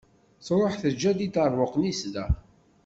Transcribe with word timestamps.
Truḥ 0.45 0.73
teǧǧa-d 0.81 1.19
iṭerbuqen-is 1.27 2.01
da. 2.13 2.25